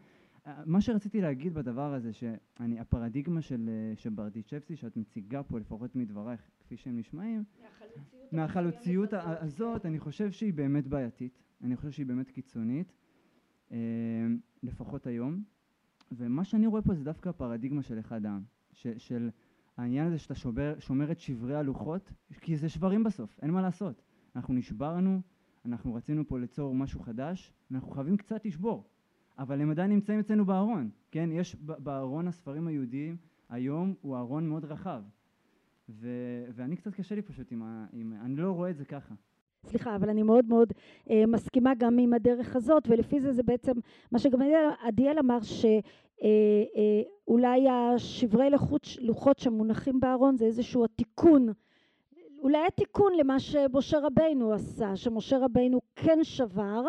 אה, 0.46 0.62
מה 0.66 0.80
שרציתי 0.80 1.20
להגיד 1.20 1.54
בדבר 1.54 1.94
הזה, 1.94 2.12
שהפרדיגמה 2.12 3.42
של, 3.42 3.68
אה, 3.68 3.96
של 3.96 4.10
ברדיצ'בסי 4.10 4.76
שאת 4.76 4.96
מציגה 4.96 5.42
פה, 5.42 5.58
לפחות 5.58 5.96
מדברייך, 5.96 6.50
כפי 6.60 6.76
שהם 6.76 6.98
נשמעים, 6.98 7.44
מהחלוציות, 7.60 8.32
מהחלוציות 8.32 9.08
הזאת, 9.12 9.86
אני 9.86 9.98
חושב 9.98 10.30
שהיא 10.30 10.54
באמת 10.54 10.86
בעייתית, 10.86 11.38
אני 11.64 11.76
חושב 11.76 11.90
שהיא 11.90 12.06
באמת 12.06 12.30
קיצונית, 12.30 12.92
אה, 13.72 13.76
לפחות 14.62 15.06
היום, 15.06 15.42
ומה 16.12 16.44
שאני 16.44 16.66
רואה 16.66 16.82
פה 16.82 16.94
זה 16.94 17.04
דווקא 17.04 17.28
הפרדיגמה 17.28 17.82
של 17.82 17.98
אחד 17.98 18.26
העם, 18.26 18.42
של 18.96 19.30
העניין 19.76 20.06
הזה 20.06 20.18
שאתה 20.18 20.34
שובר, 20.34 20.74
שומר 20.78 21.12
את 21.12 21.20
שברי 21.20 21.56
הלוחות, 21.56 22.12
כי 22.40 22.56
זה 22.56 22.68
שברים 22.68 23.04
בסוף, 23.04 23.38
אין 23.42 23.50
מה 23.50 23.62
לעשות. 23.62 24.07
אנחנו 24.38 24.54
נשברנו, 24.54 25.20
אנחנו 25.66 25.94
רצינו 25.94 26.28
פה 26.28 26.38
ליצור 26.38 26.74
משהו 26.74 27.00
חדש, 27.00 27.52
אנחנו 27.70 27.90
חייבים 27.90 28.16
קצת 28.16 28.44
לשבור. 28.44 28.84
אבל 29.38 29.60
הם 29.60 29.70
עדיין 29.70 29.90
נמצאים 29.90 30.18
אצלנו 30.18 30.46
בארון, 30.46 30.90
כן? 31.10 31.28
יש 31.32 31.56
בארון 31.60 32.28
הספרים 32.28 32.66
היהודיים 32.66 33.16
היום 33.48 33.94
הוא 34.00 34.16
ארון 34.16 34.48
מאוד 34.48 34.64
רחב. 34.64 35.02
ו- 35.88 36.44
ואני 36.54 36.76
קצת 36.76 36.94
קשה 36.94 37.14
לי 37.14 37.22
פשוט 37.22 37.52
עם 37.52 37.62
ה... 37.62 37.86
עם, 37.92 38.12
אני 38.24 38.36
לא 38.36 38.50
רואה 38.50 38.70
את 38.70 38.76
זה 38.76 38.84
ככה. 38.84 39.14
סליחה, 39.66 39.96
אבל 39.96 40.10
אני 40.10 40.22
מאוד 40.22 40.46
מאוד 40.46 40.72
אה, 41.10 41.26
מסכימה 41.26 41.72
גם 41.78 41.98
עם 41.98 42.12
הדרך 42.12 42.56
הזאת, 42.56 42.82
ולפי 42.88 43.20
זה 43.20 43.32
זה 43.32 43.42
בעצם 43.42 43.72
מה 44.12 44.18
שגם 44.18 44.40
עדיאל 44.80 45.18
אמר, 45.18 45.38
שאולי 45.40 46.28
אה, 47.68 47.72
אה, 47.72 47.94
השברי 47.94 48.50
לוחות, 48.50 48.86
לוחות 49.00 49.38
שמונחים 49.38 50.00
בארון 50.00 50.36
זה 50.36 50.44
איזשהו 50.44 50.84
התיקון, 50.84 51.48
אולי 52.42 52.66
התיקון 52.66 53.12
למה 53.14 53.40
שמשה 53.40 53.98
רבינו 53.98 54.52
עשה, 54.52 54.96
שמשה 54.96 55.38
רבינו 55.38 55.80
כן 55.96 56.18
שבר, 56.22 56.84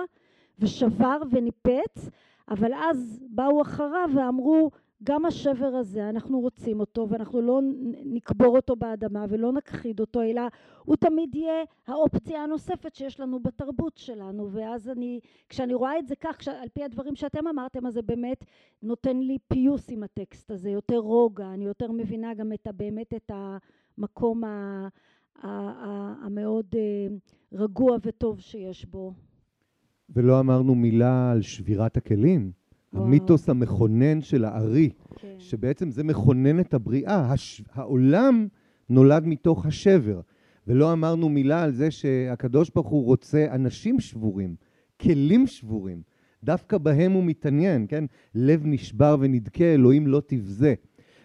ושבר 0.60 1.18
וניפץ, 1.32 2.10
אבל 2.50 2.74
אז 2.74 3.24
באו 3.30 3.62
אחריו 3.62 4.10
ואמרו 4.16 4.72
גם 5.04 5.26
השבר 5.26 5.76
הזה 5.76 6.10
אנחנו 6.10 6.40
רוצים 6.40 6.80
אותו 6.80 7.10
ואנחנו 7.10 7.42
לא 7.42 7.60
נקבור 8.06 8.56
אותו 8.56 8.76
באדמה 8.76 9.26
ולא 9.30 9.52
נכחיד 9.52 10.00
אותו 10.00 10.22
אלא 10.22 10.42
הוא 10.86 10.96
תמיד 10.96 11.36
יהיה 11.36 11.64
האופציה 11.88 12.44
הנוספת 12.44 12.96
שיש 12.96 13.20
לנו 13.20 13.40
בתרבות 13.40 13.98
שלנו. 13.98 14.52
ואז 14.52 14.90
אני 14.90 15.20
כשאני 15.50 15.74
רואה 15.74 16.00
את 16.00 16.08
זה 16.08 16.16
כך 16.16 16.48
על 16.48 16.68
פי 16.74 16.84
הדברים 16.84 17.16
שאתם 17.16 17.48
אמרתם 17.48 17.86
אז 17.86 17.94
זה 17.94 18.02
באמת 18.02 18.44
נותן 18.84 19.18
לי 19.18 19.38
פיוס 19.48 19.90
עם 19.90 20.04
הטקסט 20.04 20.52
הזה 20.52 20.70
יותר 20.70 20.98
רוגע 20.98 21.54
אני 21.54 21.66
יותר 21.66 21.92
מבינה 21.92 22.34
גם 22.34 22.54
את 22.54 22.68
באמת 22.76 23.14
את 23.14 23.32
המקום 23.34 24.44
המאוד 25.42 26.66
אה, 26.76 27.08
רגוע 27.54 27.98
וטוב 28.04 28.40
שיש 28.40 28.86
בו 28.86 29.14
ולא 30.16 30.40
אמרנו 30.40 30.76
מילה 30.76 31.32
על 31.32 31.42
שבירת 31.42 31.98
הכלים 31.98 32.52
וואו. 32.94 33.06
המיתוס 33.06 33.50
המכונן 33.50 34.22
של 34.22 34.46
הארי, 34.46 34.90
כן. 35.16 35.36
שבעצם 35.40 35.92
זה 35.92 36.04
מכונן 36.04 36.60
את 36.60 36.74
הבריאה. 36.74 37.32
הש... 37.32 37.62
העולם 37.74 38.48
נולד 38.90 39.26
מתוך 39.26 39.66
השבר. 39.66 40.22
ולא 40.68 40.94
אמרנו 40.94 41.30
מילה 41.30 41.64
על 41.64 41.72
זה 41.72 41.92
שהקדוש 41.92 42.72
ברוך 42.76 42.88
הוא 42.88 43.06
רוצה 43.06 43.48
אנשים 43.52 44.00
שבורים, 44.00 44.56
כלים 45.02 45.48
שבורים. 45.48 46.02
דווקא 46.44 46.78
בהם 46.78 47.12
הוא 47.12 47.24
מתעניין, 47.24 47.86
כן? 47.90 48.04
לב 48.36 48.62
נשבר 48.66 49.18
ונדכה, 49.20 49.64
אלוהים 49.64 50.08
לא 50.08 50.22
תבזה. 50.26 50.74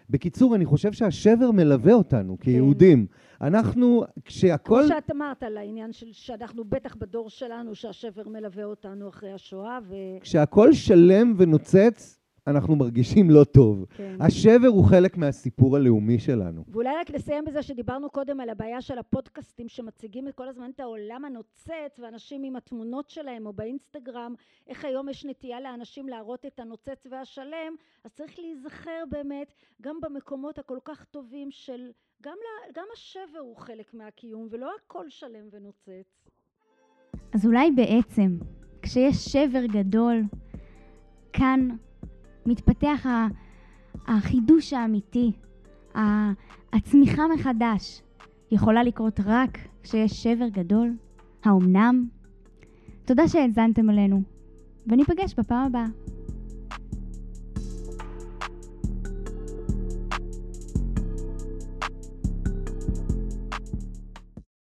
בקיצור, 0.09 0.55
אני 0.55 0.65
חושב 0.65 0.91
שהשבר 0.93 1.51
מלווה 1.51 1.93
אותנו 1.93 2.37
כיהודים. 2.39 3.07
כן. 3.07 3.45
אנחנו, 3.45 4.03
כשהכול... 4.25 4.83
כמו 4.87 4.95
שאת 4.95 5.11
אמרת 5.11 5.43
על 5.43 5.57
העניין 5.57 5.93
של 5.93 6.07
שאנחנו 6.11 6.63
בטח 6.63 6.95
בדור 6.95 7.29
שלנו, 7.29 7.75
שהשבר 7.75 8.29
מלווה 8.29 8.63
אותנו 8.63 9.09
אחרי 9.09 9.31
השואה, 9.31 9.79
ו... 9.89 9.95
כשהכול 10.21 10.73
שלם 10.73 11.33
ונוצץ, 11.37 12.19
אנחנו 12.47 12.75
מרגישים 12.75 13.29
לא 13.29 13.43
טוב. 13.43 13.85
כן. 13.97 14.15
השבר 14.19 14.67
הוא 14.67 14.85
חלק 14.85 15.17
מהסיפור 15.17 15.75
הלאומי 15.75 16.19
שלנו. 16.19 16.63
ואולי 16.67 16.89
רק 17.01 17.09
לסיים 17.09 17.45
בזה 17.45 17.63
שדיברנו 17.63 18.09
קודם 18.09 18.39
על 18.39 18.49
הבעיה 18.49 18.81
של 18.81 18.97
הפודקאסטים 18.97 19.69
שמציגים 19.69 20.27
כל 20.35 20.47
הזמן 20.47 20.69
את 20.75 20.79
העולם 20.79 21.25
הנוצץ 21.25 21.99
ואנשים 21.99 22.43
עם 22.43 22.55
התמונות 22.55 23.09
שלהם 23.09 23.45
או 23.45 23.53
באינסטגרם, 23.53 24.33
איך 24.67 24.85
היום 24.85 25.09
יש 25.09 25.25
נטייה 25.25 25.61
לאנשים 25.61 26.09
להראות 26.09 26.45
את 26.45 26.59
הנוצץ 26.59 27.07
והשלם, 27.11 27.75
אז 28.03 28.11
צריך 28.13 28.39
להיזכר 28.39 29.03
באמת 29.09 29.53
גם 29.81 29.95
במקומות 30.01 30.59
הכל 30.59 30.77
כך 30.85 31.05
טובים 31.05 31.51
של, 31.51 31.91
גם, 32.23 32.37
לה, 32.41 32.71
גם 32.75 32.85
השבר 32.93 33.39
הוא 33.39 33.57
חלק 33.57 33.93
מהקיום 33.93 34.47
ולא 34.51 34.71
הכל 34.81 35.09
שלם 35.09 35.47
ונוצץ. 35.51 36.29
אז 37.33 37.45
אולי 37.45 37.71
בעצם 37.71 38.37
כשיש 38.81 39.15
שבר 39.15 39.65
גדול, 39.65 40.23
כאן 41.33 41.69
מתפתח 42.45 43.05
החידוש 44.07 44.73
האמיתי, 44.73 45.31
הצמיחה 46.73 47.23
מחדש, 47.35 48.01
יכולה 48.51 48.83
לקרות 48.83 49.19
רק 49.25 49.57
כשיש 49.83 50.23
שבר 50.23 50.47
גדול? 50.47 50.93
האומנם? 51.43 52.07
תודה 53.05 53.27
שהאזנתם 53.27 53.89
עלינו, 53.89 54.21
וניפגש 54.87 55.33
בפעם 55.37 55.65
הבאה. 55.65 55.85